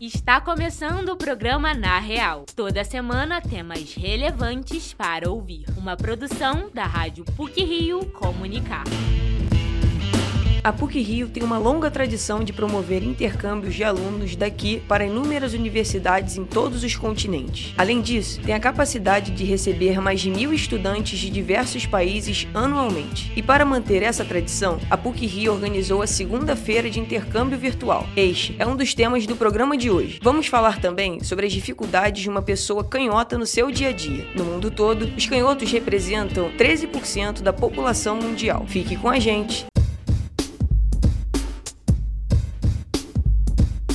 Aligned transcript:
Está 0.00 0.40
começando 0.40 1.10
o 1.10 1.16
programa 1.16 1.74
Na 1.74 1.98
Real. 1.98 2.46
Toda 2.56 2.82
semana 2.82 3.38
temas 3.38 3.92
relevantes 3.92 4.94
para 4.94 5.30
ouvir. 5.30 5.66
Uma 5.76 5.94
produção 5.94 6.70
da 6.72 6.86
Rádio 6.86 7.22
PUC 7.36 7.62
Rio 7.62 8.06
Comunicar. 8.06 8.84
A 10.62 10.74
PUC-Rio 10.74 11.28
tem 11.28 11.42
uma 11.42 11.56
longa 11.56 11.90
tradição 11.90 12.44
de 12.44 12.52
promover 12.52 13.02
intercâmbios 13.02 13.74
de 13.74 13.82
alunos 13.82 14.36
daqui 14.36 14.82
para 14.86 15.06
inúmeras 15.06 15.54
universidades 15.54 16.36
em 16.36 16.44
todos 16.44 16.84
os 16.84 16.94
continentes. 16.94 17.72
Além 17.78 18.02
disso, 18.02 18.42
tem 18.42 18.54
a 18.54 18.60
capacidade 18.60 19.30
de 19.30 19.42
receber 19.42 19.98
mais 20.02 20.20
de 20.20 20.30
mil 20.30 20.52
estudantes 20.52 21.18
de 21.18 21.30
diversos 21.30 21.86
países 21.86 22.46
anualmente. 22.52 23.32
E 23.34 23.42
para 23.42 23.64
manter 23.64 24.02
essa 24.02 24.22
tradição, 24.22 24.78
a 24.90 24.98
PUC-Rio 24.98 25.54
organizou 25.54 26.02
a 26.02 26.06
segunda 26.06 26.54
feira 26.54 26.90
de 26.90 27.00
intercâmbio 27.00 27.58
virtual. 27.58 28.06
Este 28.14 28.54
é 28.58 28.66
um 28.66 28.76
dos 28.76 28.92
temas 28.92 29.26
do 29.26 29.36
programa 29.36 29.78
de 29.78 29.90
hoje. 29.90 30.20
Vamos 30.22 30.46
falar 30.46 30.78
também 30.78 31.24
sobre 31.24 31.46
as 31.46 31.52
dificuldades 31.54 32.22
de 32.22 32.28
uma 32.28 32.42
pessoa 32.42 32.84
canhota 32.84 33.38
no 33.38 33.46
seu 33.46 33.70
dia 33.70 33.88
a 33.88 33.92
dia. 33.92 34.26
No 34.34 34.44
mundo 34.44 34.70
todo, 34.70 35.10
os 35.16 35.24
canhotos 35.24 35.72
representam 35.72 36.50
13% 36.58 37.40
da 37.40 37.52
população 37.52 38.16
mundial. 38.16 38.66
Fique 38.66 38.94
com 38.94 39.08
a 39.08 39.18
gente! 39.18 39.69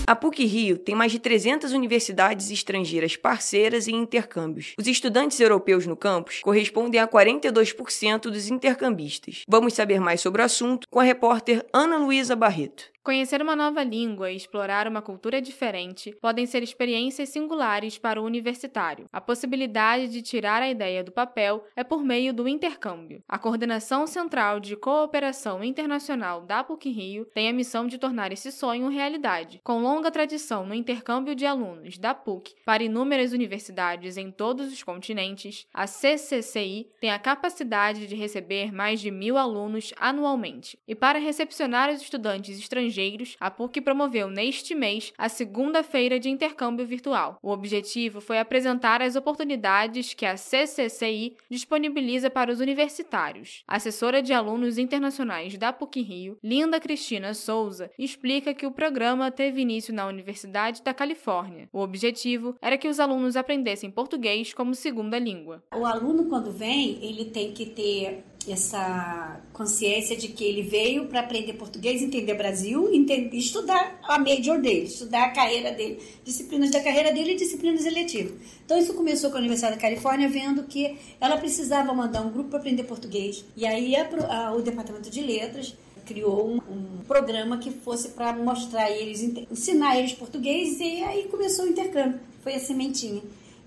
A 0.08 0.16
PUC-Rio 0.16 0.78
tem 0.78 0.94
mais 0.94 1.12
de 1.12 1.18
300 1.18 1.72
universidades 1.72 2.52
estrangeiras 2.52 3.16
parceiras 3.16 3.88
em 3.88 3.96
intercâmbios. 3.96 4.74
Os 4.78 4.86
estudantes 4.86 5.40
europeus 5.40 5.88
no 5.88 5.96
campus 5.96 6.42
correspondem 6.44 7.02
a 7.02 7.08
42% 7.08 8.22
dos 8.30 8.48
intercambistas. 8.48 9.42
Vamos 9.48 9.74
saber 9.74 10.00
mais 10.00 10.22
sobre 10.22 10.44
o 10.44 10.46
assunto 10.46 10.88
com 10.92 11.00
a 11.00 11.04
repórter 11.04 11.66
Ana 11.74 11.98
Luísa 11.98 12.36
Barreto. 12.36 12.95
Conhecer 13.06 13.40
uma 13.40 13.56
nova 13.56 13.84
língua 13.84 14.32
e 14.32 14.36
explorar 14.36 14.88
uma 14.88 15.00
cultura 15.00 15.40
diferente 15.40 16.18
podem 16.20 16.48
ser 16.48 16.64
experiências 16.64 17.30
singulares 17.30 18.00
para 18.00 18.20
o 18.20 18.26
universitário. 18.26 19.06
A 19.14 19.22
possibilidade 19.22 20.08
de 20.08 20.24
tirar 20.24 20.64
a 20.64 20.72
ideia 20.72 21.04
do 21.04 21.12
papel 21.12 21.64
é 21.76 21.84
por 21.84 22.04
meio 22.04 22.34
do 22.34 22.48
intercâmbio. 22.48 23.22
A 23.30 23.38
Coordenação 23.38 24.08
Central 24.08 24.60
de 24.60 24.76
Cooperação 24.76 25.64
Internacional 25.64 26.42
da 26.42 26.64
PUC-Rio 26.64 27.26
tem 27.26 27.48
a 27.48 27.54
missão 27.54 27.86
de 27.86 28.00
tornar 28.00 28.32
esse 28.32 28.52
sonho 28.52 28.90
realidade. 28.90 29.62
Com 29.64 29.84
longa 29.84 30.10
tradição 30.10 30.66
no 30.66 30.74
intercâmbio 30.74 31.36
de 31.36 31.46
alunos 31.46 32.00
da 32.00 32.16
PUC 32.16 32.56
para 32.66 32.84
inúmeras 32.84 33.34
universidades 33.34 34.18
em 34.18 34.32
todos 34.32 34.74
os 34.74 34.82
continentes, 34.82 35.68
a 35.72 35.86
CCCI 35.86 36.90
tem 37.00 37.12
a 37.12 37.20
capacidade 37.20 38.08
de 38.08 38.16
receber 38.16 38.74
mais 38.74 39.00
de 39.00 39.12
mil 39.12 39.38
alunos 39.38 39.94
anualmente. 40.00 40.80
E 40.88 40.96
para 40.96 41.20
recepcionar 41.20 41.92
os 41.92 42.02
estudantes 42.02 42.58
estrangeiros, 42.58 42.95
estrangeiros, 42.96 43.36
a 43.40 43.52
PUC 43.52 43.82
promoveu 43.82 44.30
neste 44.30 44.74
mês 44.74 45.12
a 45.18 45.28
segunda 45.28 45.84
feira 45.84 46.20
de 46.20 46.30
intercâmbio 46.30 46.86
virtual. 46.86 47.38
O 47.42 47.52
objetivo 47.52 48.22
foi 48.22 48.40
apresentar 48.40 49.02
as 49.02 49.16
oportunidades 49.16 50.14
que 50.14 50.26
a 50.26 50.36
CCCI 50.38 51.36
disponibiliza 51.50 52.30
para 52.30 52.52
os 52.52 52.60
universitários. 52.60 53.64
A 53.68 53.76
assessora 53.76 54.22
de 54.22 54.34
alunos 54.34 54.78
internacionais 54.78 55.58
da 55.58 55.74
PUC 55.74 56.02
Rio, 56.02 56.38
Linda 56.44 56.80
Cristina 56.80 57.34
Souza, 57.34 57.92
explica 58.00 58.54
que 58.54 58.66
o 58.66 58.72
programa 58.72 59.30
teve 59.32 59.62
início 59.62 59.94
na 59.94 60.08
Universidade 60.08 60.82
da 60.82 60.94
Califórnia. 60.94 61.70
O 61.74 61.80
objetivo 61.80 62.56
era 62.62 62.78
que 62.78 62.88
os 62.88 63.00
alunos 63.00 63.36
aprendessem 63.36 63.92
português 63.92 64.54
como 64.54 64.74
segunda 64.74 65.20
língua. 65.20 65.64
O 65.76 65.86
aluno, 65.86 66.26
quando 66.30 66.52
vem, 66.52 67.04
ele 67.04 67.26
tem 67.26 67.52
que 67.52 67.66
ter 67.66 68.24
essa 68.52 69.40
consciência 69.54 70.16
de 70.16 70.28
que 70.28 70.44
ele 70.44 70.62
veio 70.62 71.08
para 71.08 71.22
aprender 71.22 71.54
português, 71.54 72.02
entender 72.02 72.34
Brasil, 72.36 72.94
entender, 72.94 73.36
estudar 73.38 74.00
a 74.04 74.20
major 74.20 74.62
dele, 74.62 74.86
estudar 74.86 75.26
a 75.26 75.30
carreira 75.32 75.72
dele, 75.72 76.00
disciplinas 76.24 76.72
da 76.72 76.82
carreira 76.82 77.14
dele 77.14 77.32
e 77.32 77.36
disciplinas 77.36 77.86
eletivas. 77.86 78.34
Então 78.66 78.78
isso 78.78 78.94
começou 78.94 79.30
com 79.30 79.38
a 79.38 79.40
Universidade 79.40 79.76
da 79.76 79.82
Califórnia, 79.82 80.30
vendo 80.30 80.64
que 80.64 80.98
ela 81.20 81.38
precisava 81.38 81.94
mandar 81.94 82.22
um 82.22 82.32
grupo 82.32 82.50
para 82.50 82.60
aprender 82.60 82.84
português. 82.84 83.44
E 83.56 83.66
aí 83.66 83.96
a, 83.96 84.08
a, 84.30 84.54
o 84.54 84.62
Departamento 84.62 85.10
de 85.10 85.22
Letras 85.22 85.76
criou 86.06 86.48
um, 86.48 86.58
um 86.72 87.04
programa 87.08 87.58
que 87.58 87.72
fosse 87.72 88.10
para 88.10 88.34
mostrar 88.34 88.92
eles, 88.92 89.22
ensinar 89.52 89.98
eles 89.98 90.14
português 90.14 90.80
e 90.80 91.04
aí 91.04 91.24
começou 91.30 91.66
o 91.66 91.70
intercâmbio. 91.70 92.20
Foi 92.44 92.54
a 92.54 92.60
sementinha. 92.60 93.22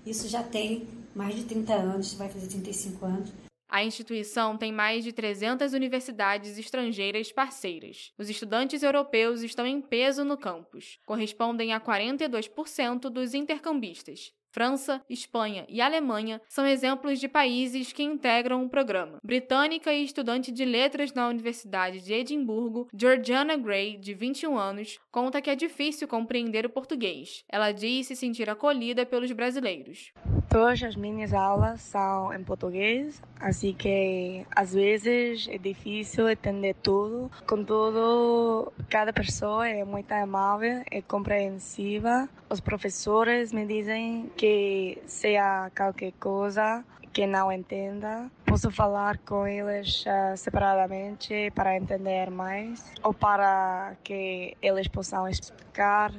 Isso 0.05 0.27
já 0.27 0.41
tem 0.41 0.87
mais 1.13 1.35
de 1.35 1.43
30 1.43 1.73
anos, 1.73 2.13
vai 2.13 2.29
fazer 2.29 2.47
35 2.47 3.05
anos. 3.05 3.48
A 3.69 3.83
instituição 3.83 4.57
tem 4.57 4.71
mais 4.71 5.03
de 5.03 5.13
300 5.13 5.73
universidades 5.73 6.57
estrangeiras 6.57 7.31
parceiras. 7.31 8.11
Os 8.17 8.27
estudantes 8.27 8.81
europeus 8.81 9.43
estão 9.43 9.65
em 9.65 9.79
peso 9.79 10.25
no 10.25 10.35
campus, 10.35 10.97
correspondem 11.05 11.71
a 11.71 11.79
42% 11.79 13.09
dos 13.09 13.35
intercambistas. 13.35 14.33
França, 14.51 15.03
Espanha 15.07 15.65
e 15.69 15.79
Alemanha 15.79 16.41
são 16.49 16.65
exemplos 16.65 17.19
de 17.19 17.27
países 17.27 17.93
que 17.93 18.01
integram 18.01 18.65
o 18.65 18.69
programa. 18.69 19.19
Britânica 19.23 19.93
e 19.93 20.03
estudante 20.03 20.51
de 20.51 20.65
letras 20.65 21.13
na 21.13 21.27
Universidade 21.27 22.01
de 22.01 22.13
Edimburgo, 22.13 22.87
Georgiana 22.91 23.55
Gray, 23.55 23.97
de 23.97 24.15
21 24.15 24.57
anos, 24.57 24.99
conta 25.11 25.41
que 25.41 25.51
é 25.51 25.55
difícil 25.55 26.07
compreender 26.07 26.65
o 26.65 26.69
português. 26.69 27.43
Ela 27.47 27.71
diz 27.71 28.07
se 28.07 28.15
sentir 28.15 28.49
acolhida 28.49 29.05
pelos 29.05 29.31
brasileiros. 29.31 30.11
Todas 30.49 30.81
as 30.81 30.95
minhas 30.95 31.31
aulas 31.31 31.79
são 31.79 32.33
em 32.33 32.43
português, 32.43 33.21
assim 33.39 33.71
que 33.71 34.43
às 34.55 34.73
vezes 34.73 35.47
é 35.47 35.59
difícil 35.59 36.27
entender 36.27 36.73
tudo. 36.81 37.29
Contudo, 37.45 38.73
cada 38.89 39.13
pessoa 39.13 39.67
é 39.69 39.83
muito 39.85 40.11
amável 40.11 40.83
e 40.91 41.03
compreensiva. 41.03 42.27
Os 42.49 42.59
professores 42.59 43.53
me 43.53 43.63
dizem 43.63 44.31
que 44.35 44.99
seja 45.05 45.69
qualquer 45.77 46.13
coisa 46.13 46.83
que 47.13 47.27
não 47.27 47.51
entenda, 47.51 48.29
posso 48.45 48.71
falar 48.71 49.17
com 49.19 49.45
eles 49.45 50.05
uh, 50.05 50.37
separadamente 50.37 51.51
para 51.53 51.75
entender 51.75 52.29
mais 52.29 52.93
ou 53.03 53.13
para 53.13 53.95
que 54.03 54.55
eles 54.61 54.87
possam 54.87 55.27
explicar 55.27 56.11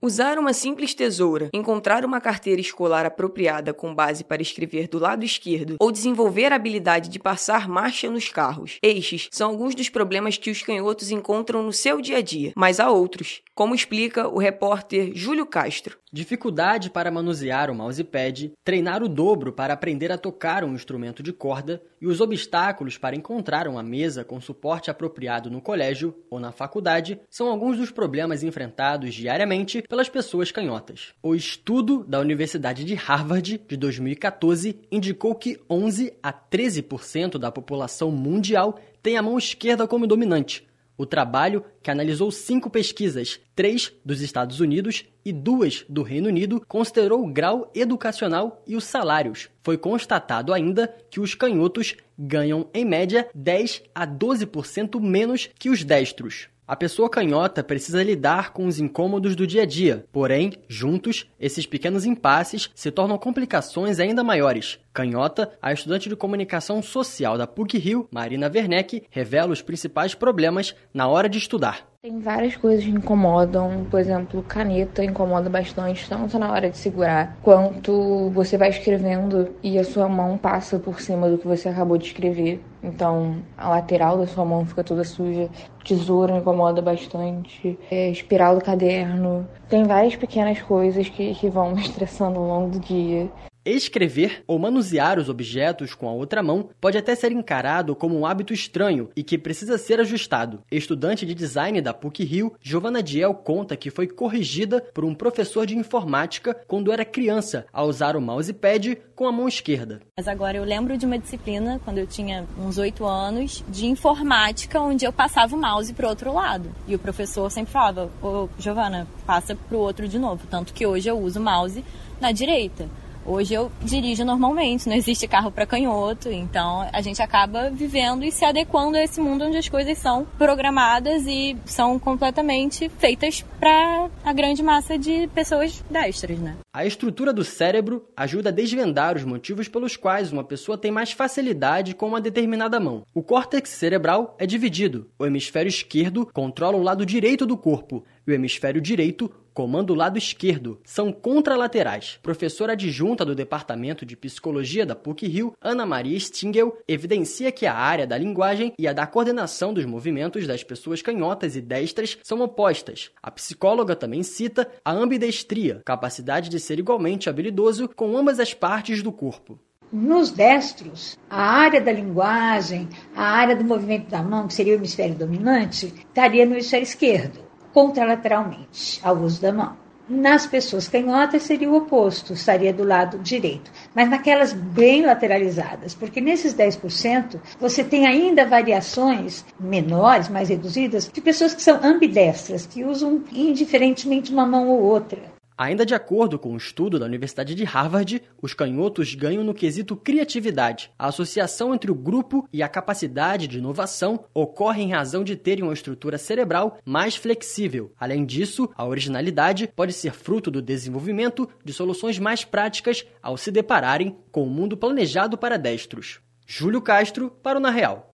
Usar 0.05 0.37
uma 0.37 0.51
simples 0.51 0.93
tesoura, 0.93 1.49
encontrar 1.53 2.03
uma 2.03 2.19
carteira 2.19 2.59
escolar 2.59 3.05
apropriada 3.05 3.73
com 3.73 3.95
base 3.95 4.25
para 4.25 4.41
escrever 4.41 4.89
do 4.89 4.99
lado 4.99 5.23
esquerdo 5.23 5.77
ou 5.79 5.93
desenvolver 5.93 6.51
a 6.51 6.57
habilidade 6.57 7.07
de 7.07 7.17
passar 7.17 7.69
marcha 7.69 8.11
nos 8.11 8.27
carros. 8.27 8.79
Estes 8.83 9.29
são 9.31 9.51
alguns 9.51 9.73
dos 9.73 9.87
problemas 9.87 10.37
que 10.37 10.51
os 10.51 10.61
canhotos 10.61 11.09
encontram 11.09 11.63
no 11.63 11.71
seu 11.71 12.01
dia 12.01 12.17
a 12.17 12.21
dia, 12.21 12.51
mas 12.53 12.81
há 12.81 12.91
outros, 12.91 13.41
como 13.55 13.73
explica 13.73 14.27
o 14.27 14.37
repórter 14.37 15.13
Júlio 15.15 15.45
Castro. 15.45 16.02
Dificuldade 16.13 16.91
para 16.91 17.09
manusear 17.09 17.71
o 17.71 17.73
mousepad, 17.73 18.53
treinar 18.63 19.01
o 19.01 19.09
dobro 19.09 19.51
para 19.51 19.73
aprender 19.73 20.11
a 20.11 20.17
tocar 20.17 20.63
um 20.63 20.75
instrumento 20.75 21.23
de 21.23 21.33
corda 21.33 21.81
e 21.99 22.05
os 22.05 22.21
obstáculos 22.21 22.99
para 22.99 23.15
encontrar 23.15 23.67
uma 23.67 23.81
mesa 23.81 24.23
com 24.23 24.39
suporte 24.39 24.91
apropriado 24.91 25.49
no 25.49 25.59
colégio 25.59 26.15
ou 26.29 26.39
na 26.39 26.51
faculdade 26.51 27.19
são 27.31 27.47
alguns 27.47 27.77
dos 27.77 27.89
problemas 27.89 28.43
enfrentados 28.43 29.15
diariamente 29.15 29.81
pelas 29.89 30.07
pessoas 30.07 30.51
canhotas. 30.51 31.15
O 31.23 31.33
estudo 31.33 32.03
da 32.03 32.19
Universidade 32.19 32.85
de 32.85 32.93
Harvard 32.93 33.59
de 33.67 33.75
2014 33.75 34.81
indicou 34.91 35.33
que 35.33 35.59
11 35.67 36.13
a 36.21 36.31
13% 36.31 37.39
da 37.39 37.51
população 37.51 38.11
mundial 38.11 38.79
tem 39.01 39.17
a 39.17 39.21
mão 39.23 39.35
esquerda 39.35 39.87
como 39.87 40.05
dominante. 40.05 40.63
O 40.95 41.05
trabalho, 41.05 41.65
que 41.81 41.89
analisou 41.89 42.31
cinco 42.31 42.69
pesquisas, 42.69 43.39
três 43.55 43.91
dos 44.05 44.21
Estados 44.21 44.59
Unidos 44.59 45.05
e 45.25 45.33
duas 45.33 45.83
do 45.89 46.03
Reino 46.03 46.27
Unido, 46.27 46.63
considerou 46.67 47.23
o 47.23 47.31
grau 47.31 47.71
educacional 47.73 48.61
e 48.67 48.75
os 48.75 48.83
salários. 48.83 49.49
Foi 49.63 49.77
constatado 49.77 50.53
ainda 50.53 50.87
que 51.09 51.19
os 51.19 51.33
canhotos 51.33 51.95
ganham, 52.17 52.69
em 52.73 52.85
média, 52.85 53.27
10 53.33 53.83
a 53.95 54.05
12% 54.05 54.99
menos 55.01 55.49
que 55.57 55.69
os 55.69 55.83
destros. 55.83 56.47
A 56.65 56.77
pessoa 56.77 57.09
canhota 57.09 57.61
precisa 57.61 58.01
lidar 58.01 58.53
com 58.53 58.65
os 58.65 58.79
incômodos 58.79 59.35
do 59.35 59.45
dia 59.45 59.63
a 59.63 59.65
dia, 59.65 60.05
porém, 60.13 60.53
juntos, 60.65 61.29
esses 61.37 61.65
pequenos 61.65 62.05
impasses 62.05 62.69
se 62.73 62.89
tornam 62.89 63.17
complicações 63.17 63.99
ainda 63.99 64.23
maiores. 64.23 64.79
Canhota, 64.93 65.51
a 65.61 65.73
estudante 65.73 66.07
de 66.07 66.15
comunicação 66.15 66.81
social 66.81 67.37
da 67.37 67.45
PUC-Rio, 67.45 68.07
Marina 68.09 68.49
Werneck, 68.53 69.03
revela 69.09 69.51
os 69.51 69.61
principais 69.61 70.15
problemas 70.15 70.73
na 70.93 71.05
hora 71.05 71.27
de 71.27 71.37
estudar. 71.37 71.92
Tem 72.05 72.19
várias 72.19 72.57
coisas 72.57 72.83
que 72.83 72.91
incomodam, 72.91 73.85
por 73.89 73.97
exemplo, 73.97 74.43
caneta 74.43 75.05
incomoda 75.05 75.49
bastante, 75.49 76.09
tanto 76.09 76.37
na 76.37 76.51
hora 76.51 76.69
de 76.69 76.77
segurar, 76.77 77.37
quanto 77.41 78.29
você 78.31 78.57
vai 78.57 78.67
escrevendo 78.67 79.55
e 79.63 79.79
a 79.79 79.85
sua 79.85 80.09
mão 80.09 80.37
passa 80.37 80.77
por 80.77 80.99
cima 80.99 81.29
do 81.29 81.37
que 81.37 81.47
você 81.47 81.69
acabou 81.69 81.97
de 81.97 82.07
escrever. 82.07 82.61
Então, 82.83 83.41
a 83.57 83.69
lateral 83.69 84.17
da 84.17 84.27
sua 84.27 84.43
mão 84.43 84.65
fica 84.65 84.83
toda 84.83 85.05
suja. 85.05 85.49
Tesoura 85.85 86.35
incomoda 86.35 86.81
bastante. 86.81 87.79
É, 87.89 88.09
espiral 88.09 88.55
do 88.55 88.61
caderno. 88.61 89.47
Tem 89.69 89.85
várias 89.85 90.17
pequenas 90.17 90.61
coisas 90.61 91.07
que, 91.07 91.33
que 91.33 91.49
vão 91.49 91.71
me 91.73 91.79
estressando 91.79 92.37
ao 92.37 92.45
longo 92.45 92.71
do 92.71 92.79
dia. 92.81 93.31
Escrever 93.65 94.43
ou 94.45 94.59
manusear 94.59 95.17
os 95.17 95.29
objetos 95.29 95.95
com 95.95 96.09
a 96.09 96.11
outra 96.11 96.43
mão 96.43 96.69
pode 96.81 96.97
até 96.97 97.15
ser 97.15 97.31
encarado 97.31 97.95
como 97.95 98.17
um 98.17 98.25
hábito 98.25 98.53
estranho 98.53 99.09
e 99.15 99.23
que 99.23 99.37
precisa 99.37 99.77
ser 99.77 100.01
ajustado. 100.01 100.61
Estudante 100.69 101.25
de 101.25 101.33
design 101.33 101.79
da 101.79 101.93
PUC-Rio, 101.93 102.53
Giovanna 102.61 103.01
Diel 103.01 103.33
conta 103.33 103.77
que 103.77 103.89
foi 103.89 104.07
corrigida 104.07 104.81
por 104.93 105.05
um 105.05 105.15
professor 105.15 105.65
de 105.65 105.77
informática 105.77 106.53
quando 106.67 106.91
era 106.91 107.05
criança 107.05 107.65
a 107.71 107.83
usar 107.83 108.17
o 108.17 108.21
mousepad 108.21 108.97
com 109.15 109.27
a 109.27 109.31
mão 109.31 109.47
esquerda. 109.47 110.01
Mas 110.17 110.27
agora 110.27 110.57
eu 110.57 110.63
lembro 110.65 110.97
de 110.97 111.05
uma 111.05 111.17
disciplina, 111.17 111.79
quando 111.85 111.99
eu 111.99 112.07
tinha 112.07 112.45
uns 112.59 112.77
oito 112.77 113.05
anos, 113.05 113.63
de 113.69 113.85
informática, 113.85 114.81
onde 114.81 115.05
eu 115.05 115.13
passava 115.13 115.55
o 115.55 115.59
mouse 115.59 115.93
para 115.93 116.07
o 116.07 116.09
outro 116.09 116.33
lado. 116.33 116.69
E 116.85 116.95
o 116.95 116.99
professor 116.99 117.49
sempre 117.49 117.71
falava, 117.71 118.11
ô 118.21 118.49
Giovanna, 118.59 119.07
passa 119.25 119.55
para 119.55 119.77
o 119.77 119.79
outro 119.79 120.07
de 120.07 120.19
novo. 120.19 120.45
Tanto 120.47 120.73
que 120.73 120.85
hoje 120.85 121.09
eu 121.09 121.17
uso 121.17 121.39
o 121.39 121.43
mouse 121.43 121.83
na 122.19 122.31
direita. 122.31 122.89
Hoje 123.25 123.53
eu 123.53 123.71
dirijo 123.81 124.25
normalmente, 124.25 124.87
não 124.87 124.95
existe 124.95 125.27
carro 125.27 125.51
para 125.51 125.65
canhoto, 125.65 126.29
então 126.29 126.87
a 126.91 127.01
gente 127.01 127.21
acaba 127.21 127.69
vivendo 127.69 128.23
e 128.23 128.31
se 128.31 128.43
adequando 128.43 128.97
a 128.97 129.03
esse 129.03 129.21
mundo 129.21 129.45
onde 129.45 129.57
as 129.57 129.69
coisas 129.69 129.97
são 129.97 130.25
programadas 130.37 131.25
e 131.25 131.55
são 131.65 131.97
completamente 131.97 132.89
feitas 132.99 133.45
para 133.59 134.09
a 134.23 134.33
grande 134.33 134.61
massa 134.61 134.97
de 134.97 135.27
pessoas 135.27 135.83
destras, 135.89 136.37
né? 136.39 136.57
A 136.73 136.85
estrutura 136.85 137.31
do 137.31 137.43
cérebro 137.43 138.07
ajuda 138.17 138.49
a 138.49 138.51
desvendar 138.51 139.15
os 139.15 139.23
motivos 139.23 139.67
pelos 139.67 139.95
quais 139.95 140.33
uma 140.33 140.43
pessoa 140.43 140.77
tem 140.77 140.91
mais 140.91 141.11
facilidade 141.11 141.93
com 141.93 142.07
uma 142.07 142.19
determinada 142.19 142.79
mão. 142.79 143.05
O 143.13 143.21
córtex 143.21 143.69
cerebral 143.69 144.35
é 144.39 144.45
dividido. 144.45 145.07
O 145.17 145.25
hemisfério 145.25 145.69
esquerdo 145.69 146.27
controla 146.33 146.77
o 146.77 146.83
lado 146.83 147.05
direito 147.05 147.45
do 147.45 147.55
corpo 147.55 148.03
e 148.27 148.31
o 148.31 148.33
hemisfério 148.33 148.81
direito 148.81 149.31
comanda 149.53 149.93
o 149.93 149.95
lado 149.95 150.17
esquerdo. 150.17 150.79
São 150.83 151.11
contralaterais. 151.11 152.19
Professora 152.21 152.73
adjunta 152.73 153.23
do 153.23 153.35
Departamento 153.35 154.05
de 154.05 154.15
Psicologia 154.15 154.85
da 154.85 154.95
PUC-Rio, 154.95 155.53
Ana 155.61 155.85
Maria 155.85 156.19
Stingel, 156.19 156.77
evidencia 156.87 157.51
que 157.51 157.65
a 157.65 157.75
área 157.75 158.07
da 158.07 158.17
linguagem 158.17 158.73
e 158.77 158.87
a 158.87 158.93
da 158.93 159.05
coordenação 159.05 159.73
dos 159.73 159.85
movimentos 159.85 160.47
das 160.47 160.63
pessoas 160.63 161.01
canhotas 161.01 161.55
e 161.55 161.61
destras 161.61 162.17
são 162.23 162.41
opostas. 162.41 163.11
A 163.21 163.29
psicóloga 163.29 163.95
também 163.95 164.23
cita 164.23 164.69
a 164.83 164.91
ambidestria, 164.91 165.81
capacidade 165.85 166.49
de 166.49 166.59
ser 166.59 166.79
igualmente 166.79 167.29
habilidoso 167.29 167.89
com 167.95 168.17
ambas 168.17 168.39
as 168.39 168.53
partes 168.53 169.03
do 169.03 169.11
corpo. 169.11 169.59
Nos 169.91 170.31
destros, 170.31 171.19
a 171.29 171.39
área 171.39 171.79
da 171.79 171.91
linguagem, 171.91 172.89
a 173.15 173.23
área 173.23 173.55
do 173.55 173.63
movimento 173.63 174.09
da 174.09 174.23
mão, 174.23 174.47
que 174.47 174.53
seria 174.55 174.73
o 174.73 174.77
hemisfério 174.77 175.13
dominante, 175.13 175.85
estaria 175.85 176.47
no 176.47 176.53
hemisfério 176.53 176.83
esquerdo 176.83 177.52
contralateralmente 177.73 178.99
ao 179.03 179.17
uso 179.17 179.41
da 179.41 179.51
mão. 179.51 179.83
Nas 180.07 180.45
pessoas 180.45 180.89
canhotas 180.89 181.43
seria 181.43 181.69
o 181.69 181.77
oposto, 181.77 182.33
estaria 182.33 182.73
do 182.73 182.83
lado 182.83 183.17
direito. 183.19 183.71
Mas 183.95 184.09
naquelas 184.09 184.51
bem 184.51 185.05
lateralizadas, 185.05 185.95
porque 185.95 186.19
nesses 186.19 186.53
10% 186.53 187.39
você 187.57 187.85
tem 187.85 188.05
ainda 188.05 188.45
variações 188.45 189.45
menores, 189.57 190.27
mais 190.27 190.49
reduzidas, 190.49 191.09
de 191.11 191.21
pessoas 191.21 191.53
que 191.53 191.61
são 191.61 191.79
ambidestras, 191.81 192.65
que 192.65 192.83
usam 192.83 193.23
indiferentemente 193.31 194.31
uma 194.31 194.45
mão 194.45 194.67
ou 194.67 194.81
outra. 194.81 195.32
Ainda 195.57 195.85
de 195.85 195.93
acordo 195.93 196.39
com 196.39 196.51
um 196.51 196.57
estudo 196.57 196.97
da 196.97 197.05
Universidade 197.05 197.55
de 197.55 197.63
Harvard, 197.63 198.21
os 198.41 198.53
canhotos 198.53 199.13
ganham 199.15 199.43
no 199.43 199.53
quesito 199.53 199.95
criatividade. 199.95 200.91
A 200.97 201.07
associação 201.07 201.73
entre 201.73 201.91
o 201.91 201.95
grupo 201.95 202.47
e 202.51 202.63
a 202.63 202.67
capacidade 202.67 203.47
de 203.47 203.57
inovação 203.57 204.25
ocorre 204.33 204.81
em 204.81 204.91
razão 204.91 205.23
de 205.23 205.35
terem 205.35 205.63
uma 205.63 205.73
estrutura 205.73 206.17
cerebral 206.17 206.77
mais 206.85 207.15
flexível. 207.15 207.91
Além 207.99 208.25
disso, 208.25 208.69
a 208.75 208.85
originalidade 208.85 209.69
pode 209.75 209.93
ser 209.93 210.13
fruto 210.13 210.49
do 210.49 210.61
desenvolvimento 210.61 211.47
de 211.63 211.73
soluções 211.73 212.19
mais 212.19 212.43
práticas 212.43 213.05
ao 213.21 213.37
se 213.37 213.51
depararem 213.51 214.17
com 214.31 214.43
o 214.43 214.47
um 214.47 214.49
mundo 214.49 214.75
planejado 214.75 215.37
para 215.37 215.57
destros. 215.57 216.19
Júlio 216.45 216.81
Castro 216.81 217.29
para 217.41 217.57
o 217.57 217.61
Na 217.61 217.69
Real. 217.69 218.12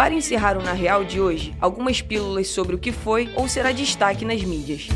Para 0.00 0.14
encerrar 0.14 0.56
o 0.56 0.62
Na 0.62 0.72
Real 0.72 1.04
de 1.04 1.20
hoje, 1.20 1.54
algumas 1.60 2.00
pílulas 2.00 2.48
sobre 2.48 2.74
o 2.74 2.78
que 2.78 2.90
foi 2.90 3.30
ou 3.36 3.46
será 3.46 3.70
destaque 3.70 4.24
nas 4.24 4.42
mídias. 4.42 4.88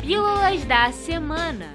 Pílulas 0.00 0.64
da 0.64 0.90
semana. 0.90 1.72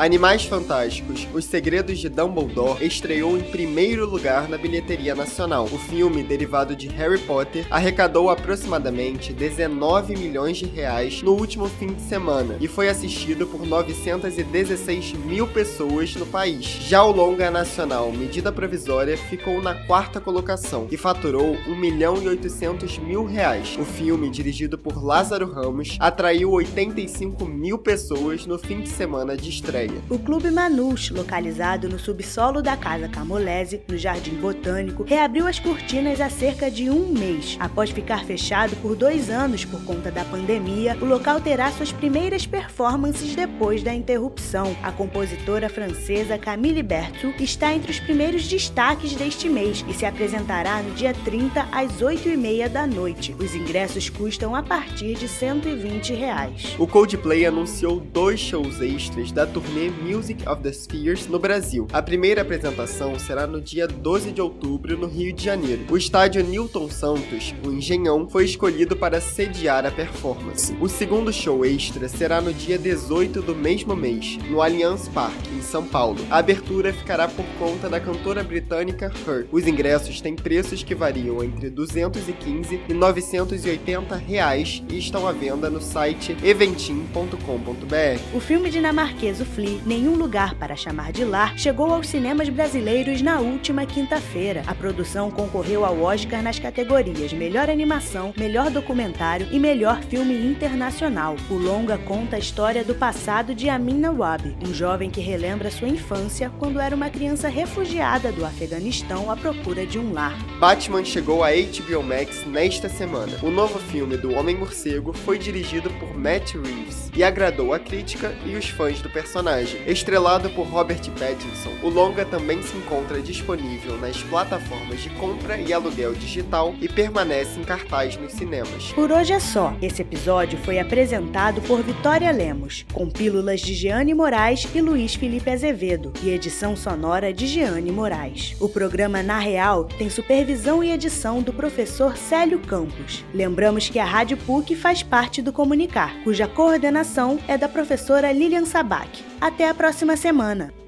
Animais 0.00 0.46
Fantásticos, 0.46 1.28
Os 1.34 1.44
Segredos 1.44 1.98
de 1.98 2.08
Dumbledore 2.08 2.82
estreou 2.82 3.36
em 3.36 3.42
primeiro 3.42 4.08
lugar 4.08 4.48
na 4.48 4.56
bilheteria 4.56 5.14
nacional. 5.14 5.66
O 5.66 5.76
filme, 5.76 6.22
derivado 6.22 6.74
de 6.74 6.88
Harry 6.88 7.18
Potter, 7.18 7.66
arrecadou 7.70 8.30
aproximadamente 8.30 9.30
19 9.30 10.16
milhões 10.16 10.56
de 10.56 10.64
reais 10.64 11.20
no 11.20 11.32
último 11.32 11.68
fim 11.68 11.88
de 11.88 12.00
semana 12.00 12.56
e 12.62 12.66
foi 12.66 12.88
assistido 12.88 13.46
por 13.46 13.66
916 13.66 15.12
mil 15.12 15.46
pessoas 15.46 16.16
no 16.16 16.24
país. 16.24 16.64
Já 16.64 17.04
o 17.04 17.12
longa 17.12 17.50
nacional 17.50 18.10
Medida 18.10 18.50
Provisória 18.50 19.18
ficou 19.18 19.60
na 19.60 19.74
quarta 19.84 20.18
colocação 20.18 20.88
e 20.90 20.96
faturou 20.96 21.58
1 21.68 21.76
milhão 21.76 22.16
e 22.22 22.26
800 22.26 22.96
mil 23.00 23.26
reais. 23.26 23.76
O 23.78 23.84
filme, 23.84 24.30
dirigido 24.30 24.78
por 24.78 25.04
Lázaro 25.04 25.52
Ramos, 25.52 25.98
atraiu 26.00 26.52
85 26.52 27.44
mil 27.44 27.76
pessoas 27.76 28.46
no 28.46 28.58
fim 28.58 28.80
de 28.80 28.88
semana 28.88 29.36
de 29.36 29.50
estreia. 29.50 29.89
O 30.08 30.18
Clube 30.18 30.50
Manus, 30.50 31.10
localizado 31.10 31.88
no 31.88 31.98
subsolo 31.98 32.62
da 32.62 32.76
Casa 32.76 33.08
Camolese, 33.08 33.82
no 33.88 33.96
Jardim 33.96 34.34
Botânico, 34.34 35.04
reabriu 35.04 35.46
as 35.46 35.58
cortinas 35.58 36.20
há 36.20 36.28
cerca 36.28 36.70
de 36.70 36.90
um 36.90 37.06
mês. 37.12 37.56
Após 37.60 37.90
ficar 37.90 38.24
fechado 38.24 38.76
por 38.76 38.94
dois 38.94 39.30
anos 39.30 39.64
por 39.64 39.82
conta 39.84 40.10
da 40.10 40.24
pandemia, 40.24 40.96
o 41.00 41.04
local 41.04 41.40
terá 41.40 41.70
suas 41.72 41.92
primeiras 41.92 42.46
performances 42.46 43.34
depois 43.34 43.82
da 43.82 43.94
interrupção. 43.94 44.76
A 44.82 44.92
compositora 44.92 45.68
francesa 45.68 46.38
Camille 46.38 46.82
Berthoud 46.82 47.42
está 47.42 47.74
entre 47.74 47.90
os 47.90 48.00
primeiros 48.00 48.46
destaques 48.46 49.14
deste 49.14 49.48
mês 49.48 49.84
e 49.88 49.94
se 49.94 50.06
apresentará 50.06 50.82
no 50.82 50.90
dia 50.94 51.14
30 51.24 51.68
às 51.72 52.00
8h30 52.00 52.68
da 52.68 52.86
noite. 52.86 53.34
Os 53.38 53.54
ingressos 53.54 54.08
custam 54.08 54.54
a 54.54 54.62
partir 54.62 55.14
de 55.14 55.26
120 55.26 56.14
reais. 56.14 56.76
O 56.78 56.86
Coldplay 56.86 57.46
anunciou 57.46 58.00
dois 58.00 58.38
shows 58.38 58.80
extras 58.80 59.32
da 59.32 59.46
turnê 59.46 59.79
Music 59.88 60.46
of 60.48 60.62
the 60.62 60.72
Spheres 60.72 61.26
no 61.26 61.38
Brasil. 61.38 61.86
A 61.92 62.02
primeira 62.02 62.42
apresentação 62.42 63.18
será 63.18 63.46
no 63.46 63.60
dia 63.60 63.86
12 63.86 64.32
de 64.32 64.40
outubro 64.40 64.98
no 64.98 65.06
Rio 65.06 65.32
de 65.32 65.44
Janeiro. 65.44 65.86
O 65.90 65.96
estádio 65.96 66.44
Newton 66.44 66.90
Santos, 66.90 67.54
o 67.64 67.70
Engenhão, 67.70 68.28
foi 68.28 68.44
escolhido 68.44 68.96
para 68.96 69.20
sediar 69.20 69.86
a 69.86 69.90
performance. 69.90 70.76
O 70.80 70.88
segundo 70.88 71.32
show 71.32 71.64
extra 71.64 72.08
será 72.08 72.40
no 72.40 72.52
dia 72.52 72.76
18 72.76 73.40
do 73.40 73.54
mesmo 73.54 73.94
mês, 73.94 74.36
no 74.50 74.60
Allianz 74.60 75.08
Parque, 75.08 75.54
em 75.56 75.62
São 75.62 75.86
Paulo. 75.86 76.18
A 76.30 76.38
abertura 76.38 76.92
ficará 76.92 77.28
por 77.28 77.44
conta 77.58 77.88
da 77.88 78.00
cantora 78.00 78.42
britânica 78.42 79.12
Her. 79.26 79.46
Os 79.52 79.66
ingressos 79.66 80.20
têm 80.20 80.34
preços 80.34 80.82
que 80.82 80.94
variam 80.94 81.42
entre 81.44 81.70
215 81.70 82.80
e 82.88 82.92
980 82.92 84.16
reais 84.16 84.82
e 84.88 84.98
estão 84.98 85.26
à 85.26 85.32
venda 85.32 85.70
no 85.70 85.80
site 85.80 86.36
eventim.com.br. 86.42 88.20
O 88.34 88.40
filme 88.40 88.70
dinamarquês 88.70 89.40
O 89.40 89.44
Flea, 89.44 89.69
Nenhum 89.86 90.16
Lugar 90.16 90.54
para 90.54 90.74
Chamar 90.76 91.12
de 91.12 91.24
Lar, 91.24 91.58
chegou 91.58 91.92
aos 91.92 92.08
cinemas 92.08 92.48
brasileiros 92.48 93.22
na 93.22 93.40
última 93.40 93.86
quinta-feira. 93.86 94.62
A 94.66 94.74
produção 94.74 95.30
concorreu 95.30 95.84
ao 95.84 96.00
Oscar 96.02 96.42
nas 96.42 96.58
categorias 96.58 97.32
Melhor 97.32 97.70
Animação, 97.70 98.32
Melhor 98.36 98.70
Documentário 98.70 99.48
e 99.50 99.58
Melhor 99.58 100.02
Filme 100.02 100.34
Internacional. 100.34 101.36
O 101.50 101.54
longa 101.54 101.98
conta 101.98 102.36
a 102.36 102.38
história 102.38 102.82
do 102.84 102.94
passado 102.94 103.54
de 103.54 103.68
Amin 103.68 103.98
Nawab, 103.98 104.56
um 104.66 104.72
jovem 104.72 105.10
que 105.10 105.20
relembra 105.20 105.70
sua 105.70 105.88
infância 105.88 106.50
quando 106.58 106.80
era 106.80 106.96
uma 106.96 107.10
criança 107.10 107.48
refugiada 107.48 108.32
do 108.32 108.44
Afeganistão 108.44 109.30
à 109.30 109.36
procura 109.36 109.86
de 109.86 109.98
um 109.98 110.12
lar. 110.12 110.36
Batman 110.58 111.04
chegou 111.04 111.44
a 111.44 111.50
HBO 111.50 112.02
Max 112.02 112.44
nesta 112.46 112.88
semana. 112.88 113.38
O 113.42 113.50
novo 113.50 113.78
filme 113.78 114.16
do 114.16 114.34
Homem-Morcego 114.34 115.12
foi 115.12 115.38
dirigido 115.38 115.90
por 115.90 116.16
Matt 116.16 116.54
Reeves 116.54 117.10
e 117.14 117.22
agradou 117.22 117.74
a 117.74 117.78
crítica 117.78 118.32
e 118.46 118.54
os 118.54 118.68
fãs 118.68 119.00
do 119.00 119.10
personagem. 119.10 119.59
Estrelado 119.86 120.50
por 120.50 120.66
Robert 120.66 121.02
Pattinson, 121.18 121.70
o 121.82 121.88
longa 121.88 122.24
também 122.24 122.62
se 122.62 122.76
encontra 122.76 123.20
disponível 123.20 123.96
nas 123.98 124.22
plataformas 124.22 125.00
de 125.00 125.10
compra 125.10 125.58
e 125.58 125.72
aluguel 125.72 126.14
digital 126.14 126.74
e 126.80 126.88
permanece 126.88 127.58
em 127.60 127.64
cartaz 127.64 128.16
nos 128.16 128.32
cinemas. 128.32 128.92
Por 128.92 129.12
hoje 129.12 129.32
é 129.32 129.40
só. 129.40 129.74
Esse 129.82 130.02
episódio 130.02 130.58
foi 130.58 130.78
apresentado 130.78 131.60
por 131.62 131.82
Vitória 131.82 132.30
Lemos, 132.30 132.84
com 132.92 133.08
pílulas 133.08 133.60
de 133.60 133.74
Jeane 133.74 134.14
Moraes 134.14 134.66
e 134.74 134.80
Luiz 134.80 135.14
Felipe 135.14 135.50
Azevedo 135.50 136.12
e 136.22 136.30
edição 136.30 136.74
sonora 136.74 137.32
de 137.32 137.46
Jeane 137.46 137.92
Moraes. 137.92 138.56
O 138.60 138.68
programa 138.68 139.22
Na 139.22 139.38
Real 139.38 139.84
tem 139.84 140.08
supervisão 140.08 140.82
e 140.82 140.90
edição 140.90 141.42
do 141.42 141.52
professor 141.52 142.16
Célio 142.16 142.58
Campos. 142.60 143.24
Lembramos 143.34 143.88
que 143.88 143.98
a 143.98 144.04
Rádio 144.04 144.36
PUC 144.38 144.74
faz 144.74 145.02
parte 145.02 145.42
do 145.42 145.52
Comunicar, 145.52 146.22
cuja 146.22 146.48
coordenação 146.48 147.38
é 147.46 147.58
da 147.58 147.68
professora 147.68 148.32
Lilian 148.32 148.64
Sabac. 148.64 149.29
Até 149.40 149.68
a 149.68 149.74
próxima 149.74 150.16
semana! 150.16 150.70